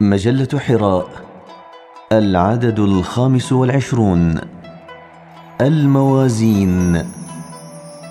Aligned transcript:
مجلة 0.00 0.58
حراء 0.58 1.08
العدد 2.12 2.78
الخامس 2.78 3.52
والعشرون 3.52 4.40
الموازين 5.60 7.06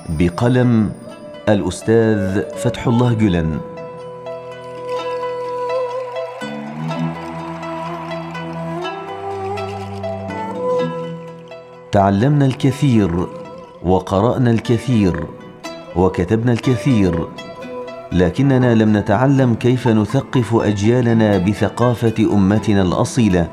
بقلم 0.10 0.92
الأستاذ 1.50 2.42
فتح 2.58 2.88
الله 2.88 3.14
جلن. 3.14 3.60
تعلمنا 11.92 12.46
الكثير 12.46 13.28
وقرأنا 13.84 14.52
الكثير 14.52 15.26
وكتبنا 15.96 16.52
الكثير. 16.52 17.28
لكننا 18.12 18.76
لم 18.76 18.98
نتعلم 18.98 19.54
كيف 19.54 19.88
نثقف 19.88 20.56
أجيالنا 20.56 21.38
بثقافة 21.38 22.34
أمتنا 22.34 22.82
الأصيلة 22.82 23.48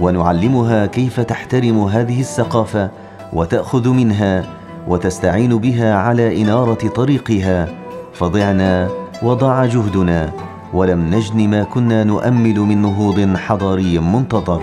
ونعلمها 0.00 0.86
كيف 0.86 1.20
تحترم 1.20 1.78
هذه 1.84 2.20
الثقافة 2.20 2.90
وتأخذ 3.32 3.88
منها 3.88 4.44
وتستعين 4.88 5.58
بها 5.58 5.94
على 5.94 6.42
إنارة 6.42 6.88
طريقها. 6.88 7.68
فضعنا 8.12 8.88
وضاع 9.22 9.66
جهدنا 9.66 10.32
ولم 10.72 11.14
نجن 11.14 11.48
ما 11.48 11.62
كنا 11.62 12.04
نؤمل 12.04 12.60
من 12.60 12.82
نهوض 12.82 13.36
حضاري 13.36 13.98
منتظر. 13.98 14.62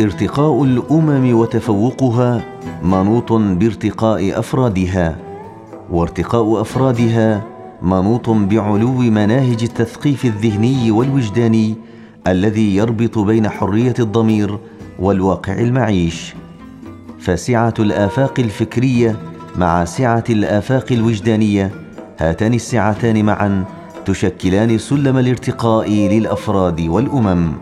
ارتقاء 0.00 0.64
الأمم 0.64 1.34
وتفوقها 1.34 2.44
منوط 2.82 3.32
بارتقاء 3.32 4.38
أفرادها 4.38 5.16
وارتقاء 5.90 6.60
أفرادها 6.60 7.44
منوط 7.82 8.30
بعلو 8.30 8.92
مناهج 8.92 9.62
التثقيف 9.62 10.24
الذهني 10.24 10.90
والوجداني 10.90 11.74
الذي 12.26 12.76
يربط 12.76 13.18
بين 13.18 13.48
حرية 13.48 13.94
الضمير 13.98 14.58
والواقع 14.98 15.52
المعيش. 15.52 16.34
فسعة 17.20 17.74
الآفاق 17.78 18.34
الفكرية 18.38 19.16
مع 19.56 19.84
سعة 19.84 20.24
الآفاق 20.30 20.86
الوجدانية 20.90 21.70
هاتان 22.18 22.54
السعتان 22.54 23.24
معا 23.24 23.64
تشكلان 24.04 24.78
سلم 24.78 25.18
الارتقاء 25.18 25.90
للأفراد 25.90 26.80
والأمم. 26.80 27.52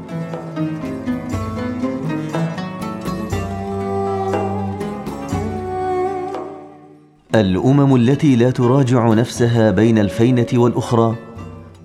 الأمم 7.40 7.96
التي 7.96 8.36
لا 8.36 8.50
تراجع 8.50 9.14
نفسها 9.14 9.70
بين 9.70 9.98
الفينة 9.98 10.46
والأخرى 10.54 11.14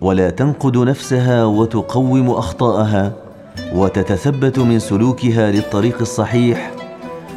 ولا 0.02 0.30
تنقد 0.30 0.78
نفسها 0.78 1.46
وتقوم 1.46 2.30
أخطاءها 2.30 3.14
وتتثبت 3.74 4.60
من 4.60 4.80
سلوكها 4.80 5.52
للطريق 5.52 5.98
الصحيح 6.02 6.72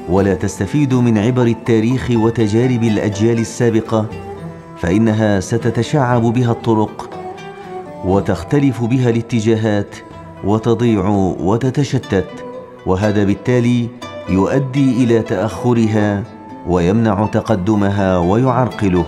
ولا 0.09 0.35
تستفيد 0.35 0.95
من 0.95 1.19
عبر 1.19 1.47
التاريخ 1.47 2.11
وتجارب 2.11 2.83
الأجيال 2.83 3.39
السابقة 3.39 4.07
فإنها 4.79 5.41
ستتشعب 5.41 6.23
بها 6.23 6.53
الطرق 6.53 7.11
وتختلف 8.05 8.85
بها 8.85 9.11
الاتجاهات 9.11 9.97
وتضيع 10.45 11.09
وتتشتت 11.41 12.45
وهذا 12.87 13.25
بالتالي 13.25 13.89
يؤدي 14.29 15.05
إلى 15.05 15.23
تأخرها 15.23 16.33
ويمنع 16.67 17.27
تقدمها 17.27 18.19
ويعرقله. 18.19 19.05